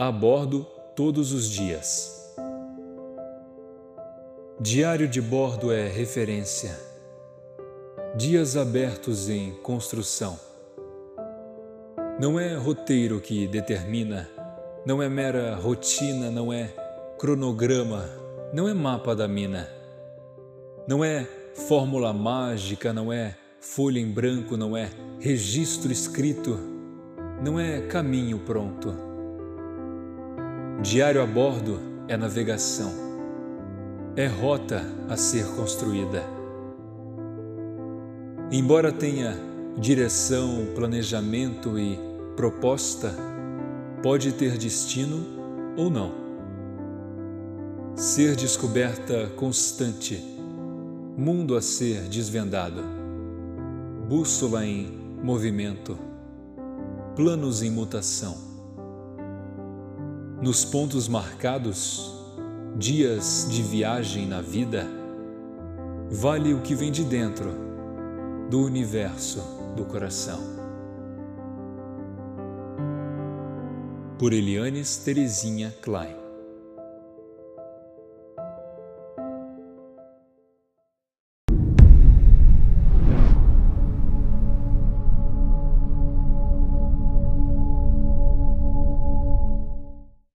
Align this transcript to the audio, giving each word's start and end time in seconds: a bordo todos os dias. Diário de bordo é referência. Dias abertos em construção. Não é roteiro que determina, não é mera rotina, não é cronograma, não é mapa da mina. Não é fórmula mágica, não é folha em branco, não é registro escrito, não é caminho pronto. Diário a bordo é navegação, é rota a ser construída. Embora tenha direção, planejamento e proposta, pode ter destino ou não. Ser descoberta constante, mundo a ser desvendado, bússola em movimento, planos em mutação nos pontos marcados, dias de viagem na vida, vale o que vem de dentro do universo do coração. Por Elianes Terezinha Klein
a 0.00 0.10
bordo 0.10 0.66
todos 0.96 1.30
os 1.30 1.46
dias. 1.50 2.34
Diário 4.58 5.06
de 5.06 5.20
bordo 5.20 5.70
é 5.70 5.88
referência. 5.88 6.74
Dias 8.16 8.56
abertos 8.56 9.28
em 9.28 9.52
construção. 9.62 10.40
Não 12.18 12.40
é 12.40 12.54
roteiro 12.56 13.20
que 13.20 13.46
determina, 13.46 14.26
não 14.86 15.02
é 15.02 15.08
mera 15.10 15.54
rotina, 15.56 16.30
não 16.30 16.50
é 16.50 16.74
cronograma, 17.18 18.08
não 18.54 18.66
é 18.66 18.72
mapa 18.72 19.14
da 19.14 19.28
mina. 19.28 19.68
Não 20.88 21.04
é 21.04 21.28
fórmula 21.68 22.10
mágica, 22.10 22.90
não 22.90 23.12
é 23.12 23.36
folha 23.60 24.00
em 24.00 24.10
branco, 24.10 24.56
não 24.56 24.74
é 24.74 24.88
registro 25.18 25.92
escrito, 25.92 26.58
não 27.44 27.60
é 27.60 27.82
caminho 27.82 28.38
pronto. 28.38 29.09
Diário 30.82 31.22
a 31.22 31.26
bordo 31.26 31.78
é 32.08 32.16
navegação, 32.16 32.90
é 34.16 34.26
rota 34.26 34.82
a 35.10 35.16
ser 35.16 35.44
construída. 35.54 36.24
Embora 38.50 38.90
tenha 38.90 39.36
direção, 39.76 40.68
planejamento 40.74 41.78
e 41.78 41.98
proposta, 42.34 43.14
pode 44.02 44.32
ter 44.32 44.56
destino 44.56 45.22
ou 45.76 45.90
não. 45.90 46.12
Ser 47.94 48.34
descoberta 48.34 49.28
constante, 49.36 50.16
mundo 51.14 51.56
a 51.56 51.60
ser 51.60 52.08
desvendado, 52.08 52.82
bússola 54.08 54.64
em 54.64 54.86
movimento, 55.22 55.98
planos 57.14 57.62
em 57.62 57.70
mutação 57.70 58.49
nos 60.40 60.64
pontos 60.64 61.06
marcados, 61.06 62.14
dias 62.76 63.46
de 63.50 63.62
viagem 63.62 64.26
na 64.26 64.40
vida, 64.40 64.86
vale 66.10 66.54
o 66.54 66.62
que 66.62 66.74
vem 66.74 66.90
de 66.90 67.04
dentro 67.04 67.50
do 68.48 68.64
universo 68.64 69.42
do 69.76 69.84
coração. 69.84 70.40
Por 74.18 74.32
Elianes 74.32 74.96
Terezinha 74.98 75.74
Klein 75.82 76.29